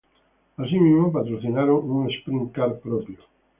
Así 0.57 0.79
mismo 0.79 1.11
patrocinaron 1.13 1.87
un 1.87 2.09
sprint 2.09 2.51
car 2.53 2.79
propio. 2.79 3.19